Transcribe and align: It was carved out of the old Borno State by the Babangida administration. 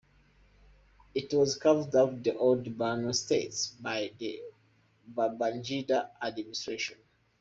It 1.13 1.31
was 1.31 1.57
carved 1.57 1.95
out 1.95 2.09
of 2.09 2.23
the 2.23 2.35
old 2.35 2.65
Borno 2.75 3.13
State 3.13 3.53
by 3.81 4.11
the 4.17 4.41
Babangida 5.13 6.09
administration. 6.19 6.97